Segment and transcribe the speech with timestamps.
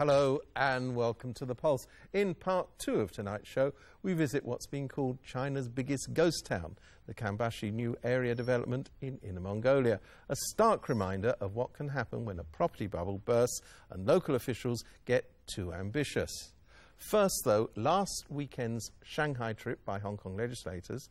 [0.00, 1.86] Hello and welcome to The Pulse.
[2.14, 6.78] In part two of tonight's show, we visit what's been called China's biggest ghost town,
[7.06, 10.00] the Kangbashi New Area Development in Inner Mongolia.
[10.30, 13.60] A stark reminder of what can happen when a property bubble bursts
[13.90, 16.30] and local officials get too ambitious.
[16.96, 21.10] First, though, last weekend's Shanghai trip by Hong Kong legislators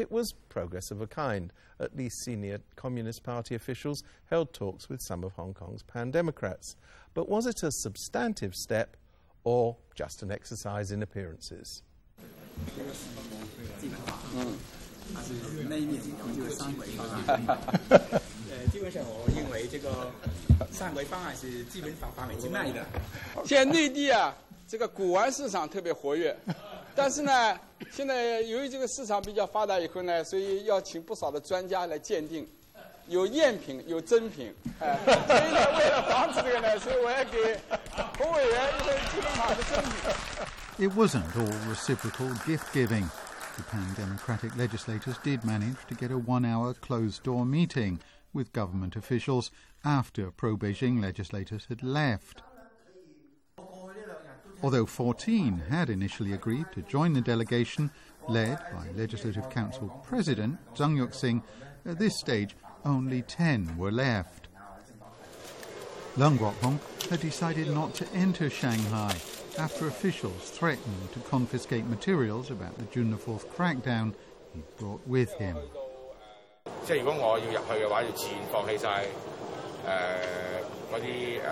[0.00, 1.52] it was progress of a kind.
[1.78, 6.76] At least senior Communist Party officials held talks with some of Hong Kong's pan Democrats.
[7.14, 8.96] But was it a substantive step
[9.44, 11.82] or just an exercise in appearances?
[26.99, 27.59] Uh, 这个古玩市场特别活跃，但是呢，
[27.91, 32.47] 现在由于这个市场比较发达以后呢，所以要请不少的专家来鉴定，
[33.07, 37.59] 有赝品，有真品，哎，所以呢，为了防止这个呢，所以我要给
[38.17, 39.93] 洪委员一份基本法的真品。
[40.77, 43.07] It wasn't all reciprocal gift giving.
[43.55, 47.99] The pan democratic legislators did manage to get a one hour closed door meeting
[48.33, 49.49] with government officials
[49.83, 52.43] after pro Beijing legislators had left.
[54.62, 57.90] Although 14 had initially agreed to join the delegation,
[58.28, 61.14] led by Legislative Council President Zhang Yuk
[61.86, 64.48] at this stage only 10 were left.
[66.16, 69.14] Leung Kwok-hung had decided not to enter Shanghai
[69.58, 74.14] after officials threatened to confiscate materials about the June 4th crackdown
[74.54, 75.56] he brought with him.
[80.92, 81.42] 嗰啲誒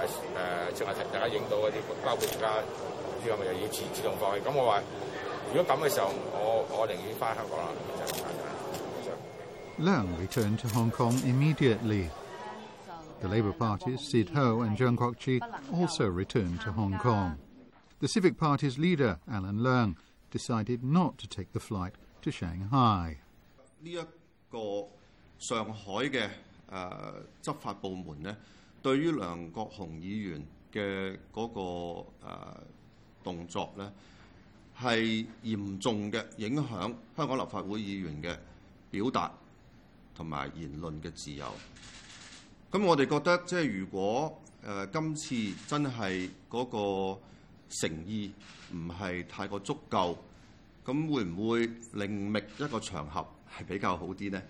[0.74, 4.42] 誒植物係大家影到嗰啲，包括而家呢個咪又要自自動放棄。
[4.42, 4.82] 咁我話
[5.54, 8.48] 如果咁嘅時候，我我寧願翻香港啦，就咁簡單。
[9.78, 12.10] Leung returned to Hong Kong immediately.
[13.20, 15.40] The Labour parties, Cyd Ho and Cheung Kwok-che,
[15.72, 17.36] also returned to Hong Kong.
[18.00, 19.96] The Civic Party's leader, Alan Leong,
[20.30, 23.18] decided not to take the flight to Shanghai.
[28.82, 32.04] 對於梁國雄議員嘅嗰個誒。
[32.22, 32.62] 呃
[33.28, 33.90] 動作咧
[34.78, 38.36] 係嚴重嘅影響香港立法會議員嘅
[38.90, 39.32] 表達
[40.14, 41.46] 同埋言論嘅自由。
[42.70, 45.34] 咁我哋覺得即係如果誒、呃、今次
[45.66, 47.20] 真係嗰個
[47.70, 48.32] 誠意
[48.72, 50.16] 唔係太過足夠，
[50.84, 54.40] 咁會唔會另覓一個場合係比較好啲呢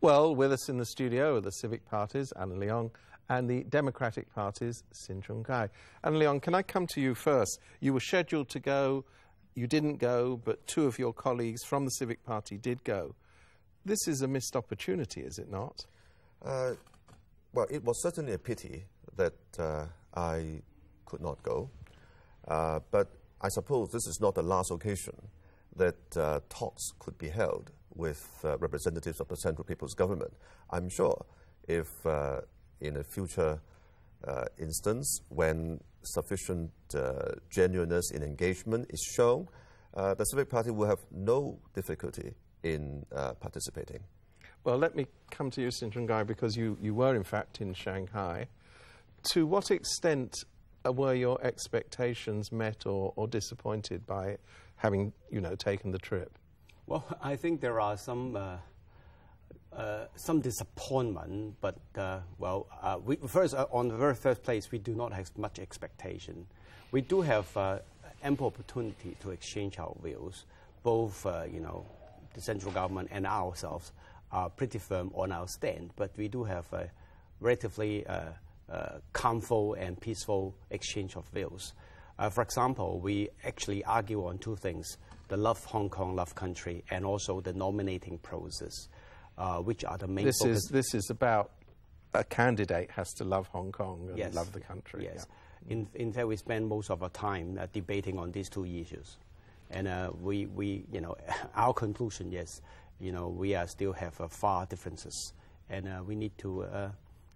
[0.00, 2.90] ？Well, with us in the studio are the civic parties, Anna Leong
[3.30, 5.70] and the Democratic Party's Sin Chung Kai.
[6.02, 7.60] And Leon, can I come to you first?
[7.78, 9.04] You were scheduled to go,
[9.54, 13.14] you didn't go, but two of your colleagues from the Civic Party did go.
[13.84, 15.86] This is a missed opportunity, is it not?
[16.44, 16.72] Uh,
[17.54, 18.84] well, it was certainly a pity
[19.16, 20.62] that uh, I
[21.06, 21.70] could not go.
[22.48, 25.14] Uh, but I suppose this is not the last occasion
[25.76, 30.32] that uh, talks could be held with uh, representatives of the Central People's Government.
[30.70, 31.26] I'm sure
[31.68, 32.40] if uh,
[32.80, 33.60] in a future
[34.26, 39.48] uh, instance when sufficient uh, genuineness in engagement is shown,
[39.94, 44.00] uh, the Civic Party will have no difficulty in uh, participating.
[44.64, 47.72] Well, let me come to you, Sin Chung because you, you were in fact in
[47.72, 48.46] Shanghai.
[49.32, 50.34] To what extent
[50.84, 54.36] uh, were your expectations met or, or disappointed by
[54.76, 56.38] having, you know, taken the trip?
[56.86, 58.36] Well, I think there are some
[59.76, 64.70] uh, some disappointment, but uh, well, uh, we, first uh, on the very first place,
[64.72, 66.46] we do not have much expectation.
[66.90, 67.78] We do have uh,
[68.22, 70.44] ample opportunity to exchange our views.
[70.82, 71.84] Both, you know,
[72.34, 73.92] the central government and ourselves
[74.32, 76.90] are pretty firm on our stand, but we do have a
[77.40, 78.04] relatively
[79.12, 81.74] calmful and peaceful exchange of views.
[82.30, 84.96] for example, we actually argue on two things:
[85.28, 88.88] the love Hong Kong, love country, and also the nominating process
[89.40, 90.58] uh, which are the main this focus.
[90.58, 91.50] Is, this is about
[92.12, 94.34] a candidate has to love Hong Kong and yes.
[94.34, 95.04] love the country.
[95.04, 95.26] Yes.
[95.66, 95.72] Yeah.
[95.72, 99.16] In, in fact, we spend most of our time uh, debating on these two issues.
[99.70, 101.16] And uh, we, we, you know,
[101.54, 102.60] our conclusion is,
[102.98, 105.32] you know, we are still have uh, far differences.
[105.70, 106.90] And uh, we need to, uh,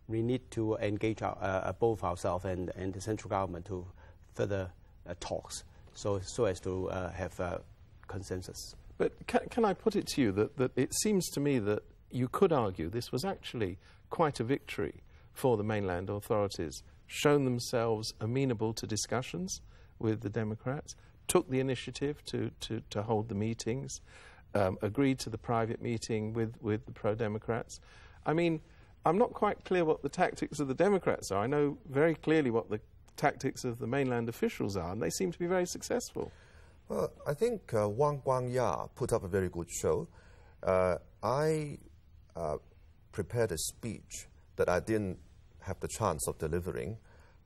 [0.09, 3.87] we need to engage our, both ourselves and, and the central government to
[4.35, 4.71] further
[5.21, 5.65] talks
[5.95, 7.63] so, so as to have
[8.09, 8.75] consensus.
[8.99, 11.83] But can, can, I put it to you that, that it seems to me that
[12.15, 13.79] you could argue this was actually
[14.09, 15.03] quite a victory
[15.33, 19.61] for the mainland authorities, shown themselves amenable to discussions
[19.99, 20.95] with the Democrats,
[21.27, 24.01] took the initiative to, to, to hold the meetings,
[24.55, 27.81] um, agreed to the private meeting with, with the pro Democrats.
[28.25, 28.61] I mean,
[29.05, 31.43] I'm not quite clear what the tactics of the Democrats are.
[31.43, 32.81] I know very clearly what the
[33.17, 36.31] tactics of the mainland officials are, and they seem to be very successful.
[36.89, 40.07] Well, I think uh, Wang Guangya put up a very good show.
[40.63, 41.79] Uh, I
[42.37, 42.57] uh,
[43.13, 44.27] prepared a speech
[44.57, 45.19] that I didn't
[45.61, 46.99] have the chance of delivering,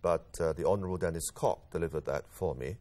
[0.02, 2.76] but uh, the Honorable Dennis Kwok delivered that for me.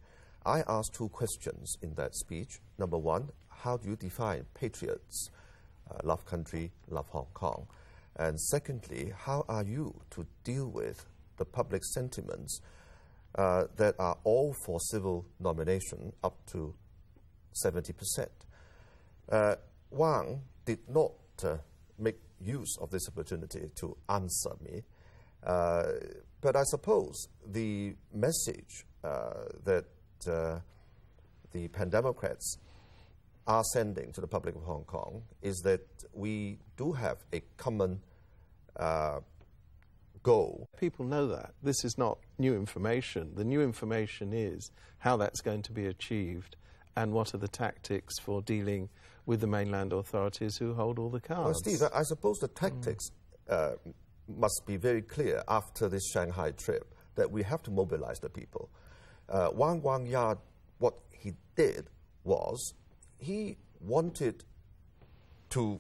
[0.46, 2.60] I asked two questions in that speech.
[2.78, 5.30] Number one, how do you define patriots?
[5.90, 7.68] Uh, love country, love Hong Kong.
[8.16, 11.06] And secondly, how are you to deal with
[11.38, 12.62] the public sentiments
[13.36, 16.74] uh, that are all for civil nomination up to
[17.64, 18.28] 70%?
[19.30, 19.56] Uh,
[19.92, 21.12] Wang did not
[21.44, 21.58] uh,
[21.98, 24.84] make use of this opportunity to answer me.
[25.44, 25.84] Uh,
[26.42, 29.86] but I suppose the message uh, that
[30.28, 30.60] uh,
[31.52, 32.58] the Pan Democrats
[33.48, 38.02] are sending to the public of Hong Kong is that we do have a common
[38.76, 39.22] uh,
[40.22, 40.68] goal.
[40.78, 41.54] People know that.
[41.64, 43.34] This is not new information.
[43.36, 46.58] The new information is how that's going to be achieved
[46.96, 48.90] and what are the tactics for dealing
[49.28, 51.44] with the mainland authorities who hold all the cards.
[51.44, 53.12] Well, Steve, I, I suppose the tactics
[53.50, 53.74] uh,
[54.28, 58.70] must be very clear after this Shanghai trip that we have to mobilize the people.
[59.30, 60.38] Uh, Wang Guangya,
[60.80, 61.90] what he did
[62.24, 62.74] was
[63.20, 64.46] he wanted
[65.50, 65.80] to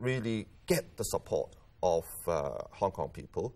[0.00, 3.54] really get the support of uh, Hong Kong people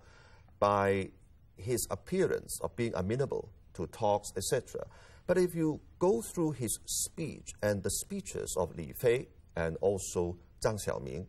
[0.59, 1.09] by
[1.57, 4.87] his appearance of being amenable to talks, etc.
[5.31, 10.37] But if you go through his speech and the speeches of Li Fei and also
[10.61, 11.29] Zhang Xiaoming,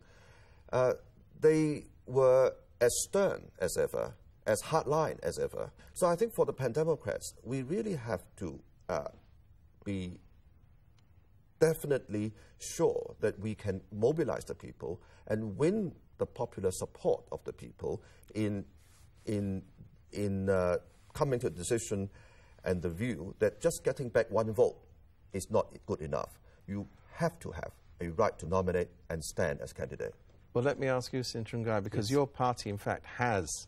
[0.72, 0.94] uh,
[1.40, 4.12] they were as stern as ever,
[4.44, 5.70] as hardline as ever.
[5.94, 8.58] So I think for the Pan Democrats, we really have to
[8.88, 9.04] uh,
[9.84, 10.18] be
[11.60, 17.52] definitely sure that we can mobilize the people and win the popular support of the
[17.52, 18.02] people
[18.34, 18.64] in,
[19.26, 19.62] in,
[20.10, 20.78] in uh,
[21.14, 22.10] coming to a decision
[22.64, 24.76] and the view that just getting back one vote
[25.32, 26.38] is not good enough.
[26.66, 30.14] You have to have a right to nominate and stand as candidate.
[30.54, 32.16] Well, let me ask you, Sin Chung Kai, because yes.
[32.16, 33.66] your party, in fact, has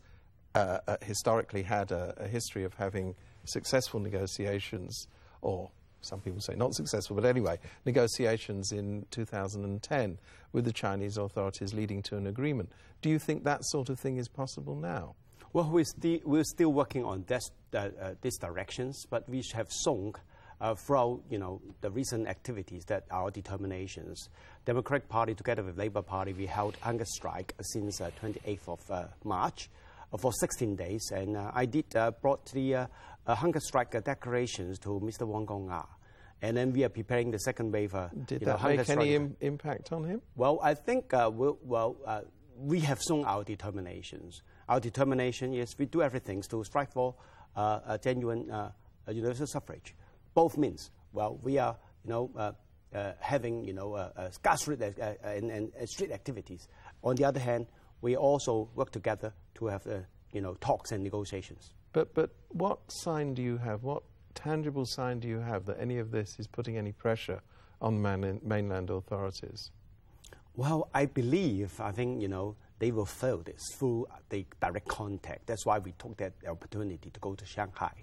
[0.53, 5.07] uh, uh, historically had a, a, history of having successful negotiations,
[5.41, 5.69] or
[6.01, 10.17] some people say not successful, but anyway, negotiations in 2010
[10.53, 12.71] with the Chinese authorities leading to an agreement.
[13.01, 15.15] Do you think that sort of thing is possible now?
[15.55, 19.69] Well, we're, sti- we're still working on this, uh, uh, these directions, but we have
[19.85, 20.11] shown
[20.59, 24.27] uh, throughout you know, the recent activities that our determinations.
[24.65, 29.05] Democratic Party together with Labour Party, we held hunger strike since 28th uh, of uh,
[29.23, 29.69] March
[30.11, 31.85] uh, for 16 days, and I did
[32.21, 32.89] brought the
[33.25, 35.21] hunger strike declarations to Mr.
[35.21, 35.87] Wong Wang Guangya.
[36.41, 37.95] And then we are preparing the second wave.
[38.25, 40.21] Did that know, make any Im- impact on him?
[40.35, 41.95] Well, I think we'll, well
[42.57, 44.41] we have shown our determinations.
[44.67, 47.15] Our determination is we do everything to strive for
[47.55, 48.51] a genuine
[49.07, 49.95] universal suffrage
[50.35, 50.91] both means.
[51.13, 52.51] Well, we are, you know, uh,
[52.93, 56.67] uh, having, you know, uh, uh grassroots uh, uh, and, and, street activities.
[57.03, 57.65] On the other hand,
[58.01, 59.87] we also work together to have,
[60.31, 61.71] you know, talks and negotiations.
[61.93, 63.83] But, but what sign do you have?
[63.83, 64.03] What
[64.35, 67.41] tangible sign do you have that any of this is putting any pressure
[67.81, 69.71] on mainland authorities?
[70.55, 75.47] Well, I believe, I think, you know, they will feel this through the direct contact.
[75.47, 77.93] That's why we took that opportunity to go to Shanghai.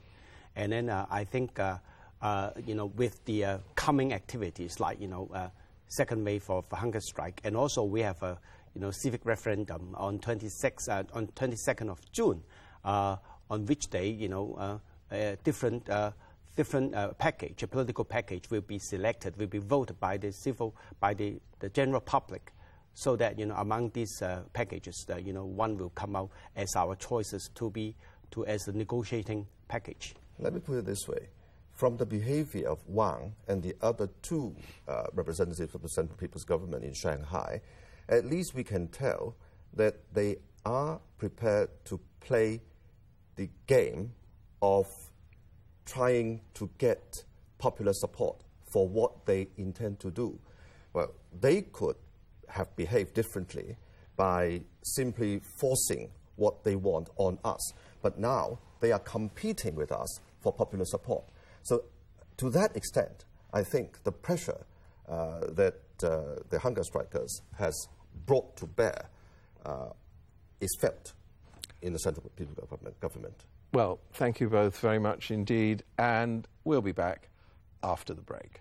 [0.56, 1.78] And then uh, I think uh,
[2.22, 5.48] uh, you know, with the uh, coming activities like, you know, uh,
[5.88, 8.38] second wave of hunger strike, and also we have a,
[8.74, 12.40] you know, civic referendum on 26 uh, on 22nd of June,
[12.84, 13.16] uh,
[13.50, 14.78] on which day, you know, uh,
[15.14, 15.90] a different
[16.54, 21.14] different package, a political package will be selected, will be voted by the civil, by
[21.14, 22.52] the, the general public,
[22.94, 24.22] so that you know among these
[24.52, 27.94] packages, you know, one will come out as our choices to be
[28.30, 30.14] to as a negotiating package.
[30.38, 31.28] Let me put it this way
[31.72, 34.54] from the behavior of Wang and the other two
[34.86, 37.60] uh, representatives of the Central People's Government in Shanghai,
[38.08, 39.34] at least we can tell
[39.74, 42.60] that they are prepared to play
[43.36, 44.12] the game
[44.60, 44.86] of
[45.86, 47.24] trying to get
[47.58, 50.38] popular support for what they intend to do.
[50.92, 51.96] Well, they could
[52.52, 53.76] have behaved differently
[54.16, 57.72] by simply forcing what they want on us.
[58.02, 61.24] But now they are competing with us for popular support.
[61.62, 61.84] So,
[62.38, 64.64] to that extent, I think the pressure
[65.08, 67.74] uh, that uh, the hunger strikers has
[68.26, 69.08] brought to bear
[69.64, 69.90] uh,
[70.60, 71.12] is felt
[71.80, 73.44] in the Central Government, government.
[73.72, 77.28] Well, thank you both very much indeed, and we'll be back
[77.82, 78.60] after the break.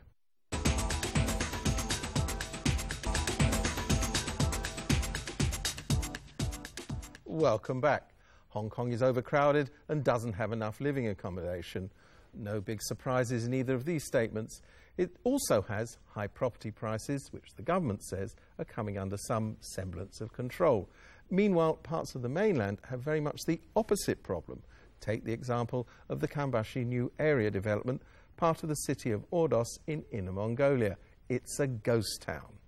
[7.41, 8.13] Welcome back.
[8.49, 11.89] Hong Kong is overcrowded and doesn't have enough living accommodation.
[12.35, 14.61] No big surprises in either of these statements.
[14.95, 20.21] It also has high property prices, which the government says are coming under some semblance
[20.21, 20.87] of control.
[21.31, 24.61] Meanwhile, parts of the mainland have very much the opposite problem.
[24.99, 28.03] Take the example of the Kangbashi new area development,
[28.37, 30.95] part of the city of Ordos in Inner Mongolia.
[31.27, 32.60] It's a ghost town.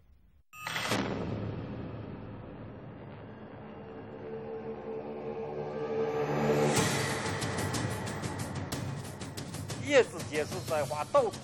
[10.73, 11.37] 在花，到处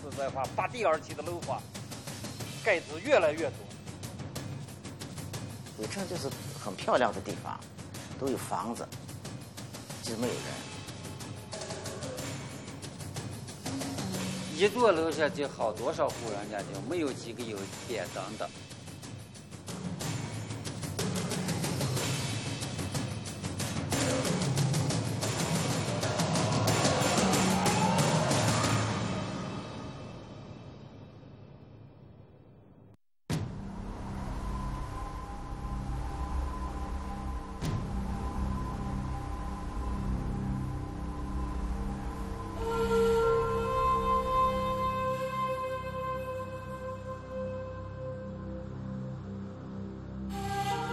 [0.00, 1.60] 是在花拔地而起的楼房，
[2.62, 3.56] 盖子越来越多。
[5.78, 6.30] 伟城就是
[6.64, 7.58] 很漂亮的地方，
[8.16, 8.86] 都有房子，
[10.04, 10.42] 其实没有人。
[14.56, 17.58] 一座楼下就好多少户人家，就没有几个有
[17.88, 18.48] 电灯的。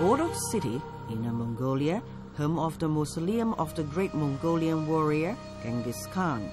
[0.02, 0.82] Ordos City,
[1.12, 2.02] Inner Mongolia,
[2.36, 6.50] home of the mausoleum of the great Mongolian warrior Genghis Khan.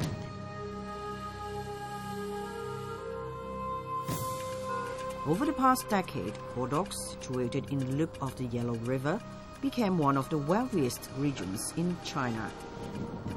[5.26, 9.18] Over the past decade, Ordos, situated in the loop of the Yellow River,
[9.62, 12.50] became one of the wealthiest regions in China.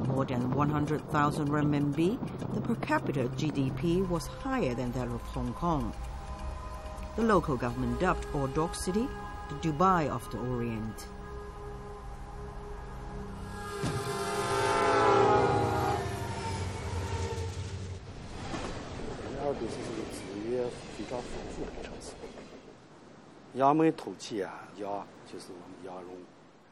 [0.07, 2.19] More than 100,000 renminbi,
[2.53, 5.93] the per capita GDP was higher than that of Hong Kong.
[7.15, 9.07] The local government dubbed Ordos City
[9.59, 11.07] Dubai of the Orient.
[23.53, 26.15] Yangmen 土气啊，氧就是我们羊绒，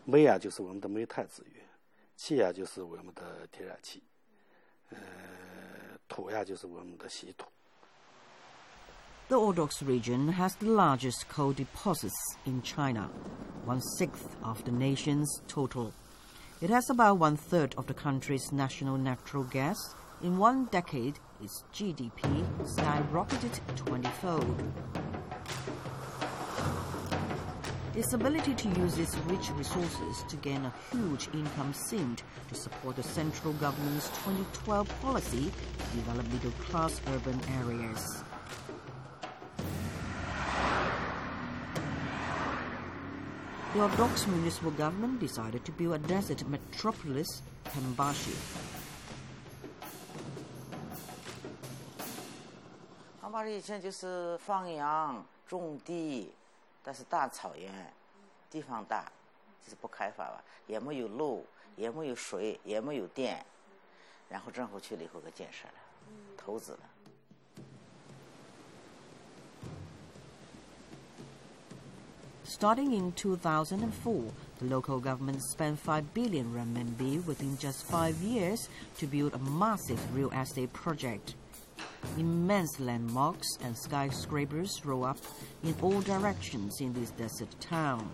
[0.05, 1.63] 煤啊就是我们的煤炭资源，
[2.15, 4.01] 气啊就是我们的天然气，
[4.89, 4.97] 呃，
[6.07, 7.47] 土呀就是我们的稀土。
[9.29, 13.11] The Ordos region has the largest coal deposits in China,
[13.63, 15.93] one sixth of the nation's total.
[16.61, 19.77] It has about one third of the country's national natural gas.
[20.23, 24.63] In one decade, its GDP skyrocketed 20 fold.
[27.95, 32.95] Its ability to use its rich resources to gain a huge income seemed to support
[32.95, 38.23] the central government's 2012 policy to develop middle class urban areas.
[43.73, 48.33] The Ordos municipal government decided to build a desert metropolis, Kambashi.
[53.21, 56.31] Kambashi 以前就是放羊、种地，
[56.83, 57.93] 但是大草原，
[58.49, 59.05] 地方大，
[59.63, 61.45] 就是不开发吧，也没有路，
[61.75, 63.45] 也没有水，也没有电，
[64.29, 65.73] 然后政府去了以后给建设了，
[66.35, 66.79] 投资了。
[72.49, 74.23] Starting in 2004,
[74.57, 79.99] the local government spent 5 billion renminbi within just five years to build a massive
[80.15, 81.35] real estate project.
[82.17, 85.17] Immense landmarks and skyscrapers roll up
[85.63, 88.09] in all directions in this desert town.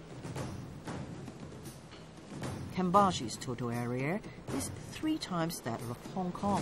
[2.75, 4.19] Kangbashi's total area
[4.57, 6.61] is three times that of Hong Kong.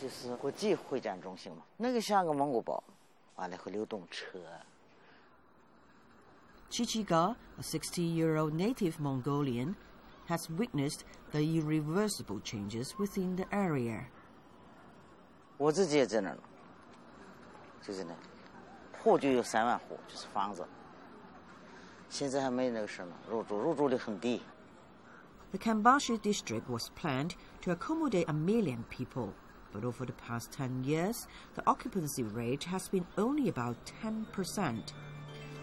[0.00, 2.80] 就是国际会展中心嘛，那个像个蒙古包，
[3.34, 4.38] 完了会流动车。
[6.70, 9.76] Chichiga, a 60 year old native Mongolian,
[10.26, 14.06] has witnessed the irreversible changes within the area.
[15.56, 16.38] 我自己也在那儿，
[17.80, 18.14] 就在那，
[18.98, 20.66] 户就有三万户，就是房子。
[22.10, 24.42] 现在还没那个事呢，入住入住率很低。
[25.52, 29.32] The Kangbashi district was planned to accommodate a million people,
[29.72, 34.92] but over the past 10 years, the occupancy rate has been only about 10 percent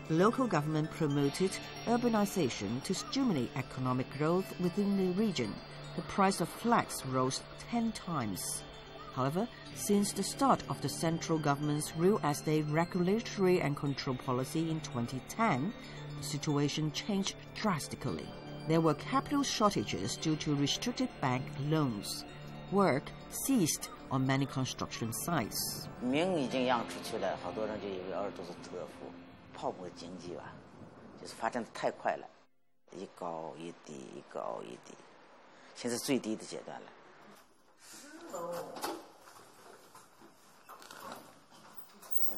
[0.09, 1.51] local government promoted
[1.85, 5.53] urbanization to stimulate economic growth within the region.
[5.95, 8.63] The price of flats rose 10 times.
[9.15, 14.81] However, since the start of the central government's real estate regulatory and control policy in
[14.81, 15.73] 2010,
[16.17, 18.27] the situation changed drastically.
[18.67, 22.25] There were capital shortages due to restricted bank loans.
[22.71, 25.87] Work ceased on many construction sites.
[29.54, 30.52] 泡沫经济吧，
[31.20, 32.26] 就是发展的太快了。
[32.92, 34.94] 一高一低，一高一低，
[35.74, 36.86] 现在最低的阶段了。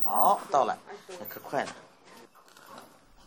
[0.03, 0.77] 好，到了，
[1.09, 1.73] 那可快了。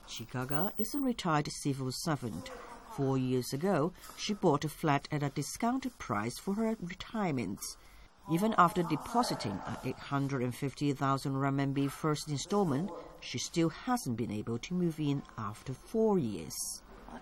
[0.08, 2.52] Chikaga is a retired civil servant.
[2.96, 7.60] Four years ago, she bought a flat at a discounted price for her retirement.
[8.30, 14.99] Even after depositing a 850,000 RMB first installment, she still hasn't been able to move
[14.99, 16.55] in after four years.
[17.11, 17.19] Ah,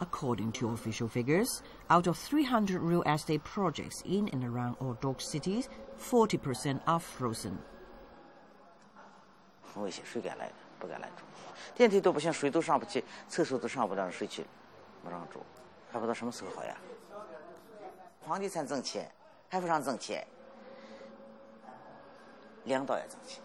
[0.00, 5.68] According to official figures, out of 300 real estate projects in and around Ordos cities,
[5.98, 7.58] 40% are frozen.
[9.74, 10.67] 我一些水干来的。
[10.78, 11.24] 不敢来住。
[11.74, 14.44] 电梯都不行，水都上不去，厕所都上不了，水去，
[15.04, 15.40] 不让住，
[15.92, 16.76] 还不知道什么时候好呀。
[18.26, 19.10] 房地产挣钱，
[19.48, 20.26] 开发商挣钱，
[22.64, 23.40] 领导也挣钱。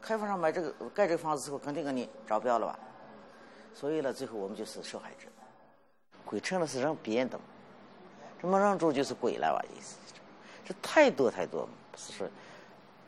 [0.00, 2.78] 开发商买这个盖这个房子之后，肯定给你招标了吧？
[3.74, 5.28] 所以呢，最后我们就是受害者。
[6.24, 7.38] 鬼城了是让别的，
[8.40, 9.64] 这么让住就是鬼了吧？
[9.74, 9.96] 意思，
[10.64, 12.28] 这太多太多，不是说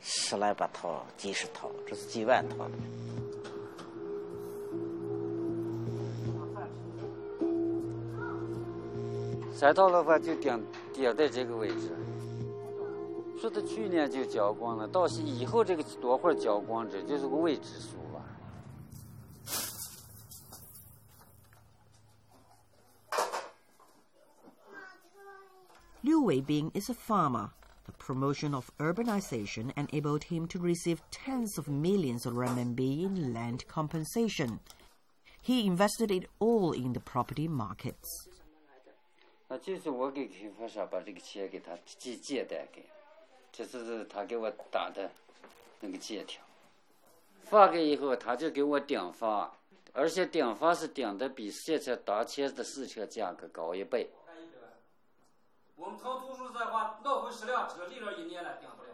[0.00, 2.68] 十来八套、几十套，这是几万套。
[9.53, 11.95] 三套楼房就顶顶在这个位置，
[13.39, 17.97] 说他去年就交光了，到时以后这个多会儿交光，这就是个未知数。
[26.01, 27.49] Liu Weibing is a farmer.
[27.85, 33.67] The promotion of urbanization enabled him to receive tens of millions of renminbi in land
[33.67, 34.59] compensation.
[35.41, 38.07] He invested it all in the property markets.
[39.48, 42.84] 那就是我给开发商把这个钱给他借借贷给，
[43.52, 45.10] 这是他给我打的
[45.80, 46.42] 那个借条，
[47.44, 49.54] 发给以后他就给我顶发，
[49.92, 54.10] 而且顶发是顶的比现在当前的市场价格高一倍。
[55.76, 58.90] 我们腾图书在话，闹回十辆车，立了一年了，顶不了。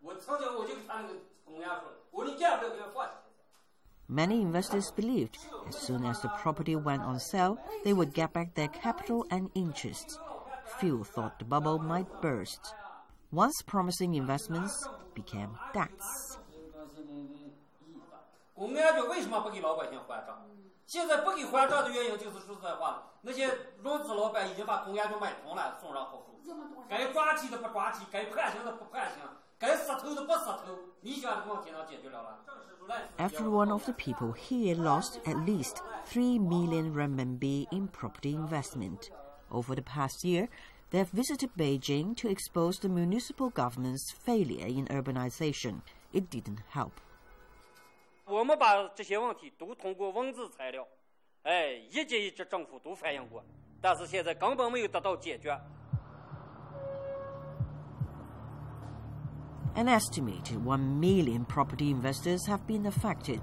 [0.00, 3.12] 我曾经我就给他那个公安说，我说你干不了，给他放弃。
[4.07, 8.67] Many investors believed as soon as the property went on sale, they would get back their
[8.67, 10.19] capital and interest.
[10.79, 12.75] Few thought the bubble might burst.
[13.31, 16.37] Once promising investments became debts.
[18.53, 20.45] 公安局为什么不给老百姓还账？
[20.85, 23.49] 现在不给还账的原因就是说实在话，那些
[23.81, 26.39] 融资老板已经把公安局买通了，送上好处。
[26.87, 29.23] 该抓起的不抓起，该判刑的不判刑，
[29.57, 30.77] 该杀头的不杀头。
[31.01, 32.39] 你想这个问题能解决了吗？
[33.17, 39.09] Every one of the people here lost at least 3 million renminbi in property investment.
[39.49, 40.49] Over the past year,
[40.91, 45.81] they have visited Beijing to expose the municipal government's failure in urbanization.
[46.11, 46.91] It didn't help.
[48.25, 50.85] 我们把这些问题都通过文字材料，
[51.43, 53.43] 哎，一级一级政府都反映过，
[53.81, 55.57] 但是现在根本没有得到解决。
[59.74, 63.40] An estimated 1 million property investors have been affected.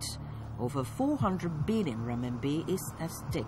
[0.60, 3.46] Over 400 billion RMB is at stake.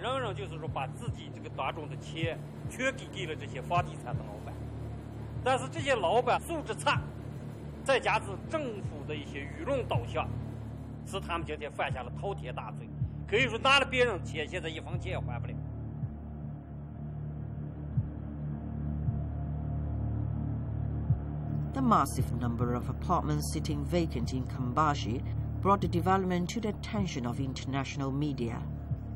[0.00, 2.38] 人人就是说把自己这个当中的钱
[2.68, 4.54] 全给给了这些房地产的老板，
[5.44, 7.00] 但是这些老板素质差。
[7.84, 10.28] 再加之政府的一些舆论导向，
[11.06, 12.88] 使他们今天犯下了滔天大罪。
[13.28, 15.54] 可以说拿了别人钱，现在一分钱也还不了。
[21.72, 25.22] The massive number of apartments sitting vacant in Kangbashi
[25.62, 28.60] brought the development to the attention of international media.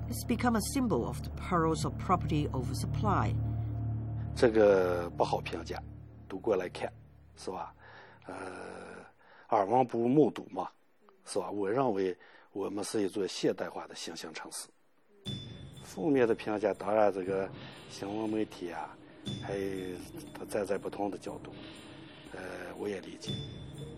[0.09, 3.35] It's become a symbol of the perils of property oversupply.
[4.37, 5.83] 这个不好评价，
[6.29, 6.93] 读过来看，
[7.37, 7.75] 是吧？
[8.27, 8.35] 呃，
[9.49, 10.69] 耳闻不如目睹嘛，
[11.27, 11.51] 是吧？
[11.51, 12.17] 我认为
[12.53, 14.69] 我们是一座现代化的新型城市。
[15.83, 17.49] 负面的评价，当然这个
[17.91, 18.97] 新闻媒体啊，
[19.43, 19.59] 还
[20.49, 21.53] 站在不同的角度。
[22.34, 22.40] 呃，
[22.78, 23.32] 我也理解。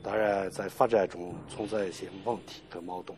[0.04, 3.15] 当然，在发展中存在一些问题和矛盾，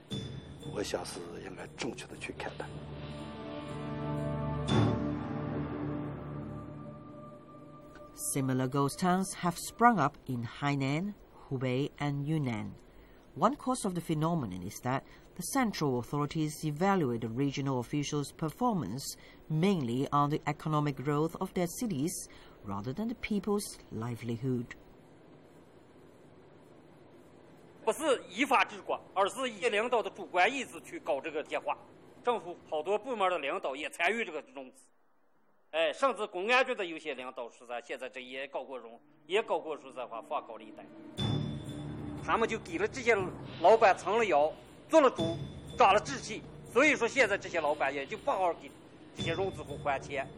[0.74, 2.66] 我想是应该正确的去看待。
[8.34, 11.14] Similar ghost towns have sprung up in Hainan,
[11.50, 12.72] Hubei, and Yunnan.
[13.36, 15.04] One cause of the phenomenon is that
[15.36, 19.16] the central authorities evaluate the regional officials' performance
[19.50, 22.14] mainly on the economic growth of their cities
[22.64, 24.76] rather than the people's livelihood.
[27.89, 31.75] 不是依法治国，而是以领导的主观意志去搞这个电话。
[32.23, 34.83] 政府好多部门的领导也参与这个融资，
[35.71, 40.85] 哎，甚至公安局的有些领导说在现在这也搞过融，也搞过说在话放高利贷，
[42.23, 43.17] 他们就给了这些
[43.63, 44.53] 老板撑了腰，
[44.91, 45.39] 做了主，
[45.79, 48.71] 长了志气，所以说现在这些老板也就不好给
[49.17, 50.29] 这些融资户还钱。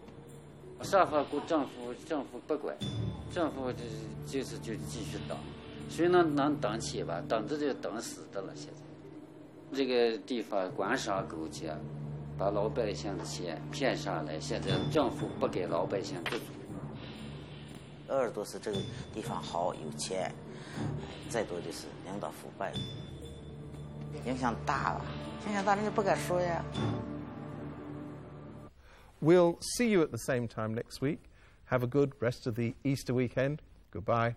[0.83, 2.77] 啥话顾政府，政府不管，
[3.35, 3.83] 政府这
[4.25, 5.37] 就是就继续当，
[5.91, 7.21] 谁能能等起吧？
[7.29, 8.55] 等着就等死的了。
[8.55, 11.77] 现在这个地方官商勾结，
[12.39, 16.45] 把老百姓的钱骗上来，现在政府不给老百姓补助。
[18.09, 18.79] 鄂尔多斯这个
[19.13, 20.33] 地方好有钱，
[21.29, 22.73] 再多就是领导腐败，
[24.25, 25.05] 影响大了，
[25.47, 26.65] 影响大人家不敢说呀。
[29.21, 31.19] We'll see you at the same time next week.
[31.69, 33.59] Have a good rest of the Easter weekend.
[33.93, 34.35] Goodbye.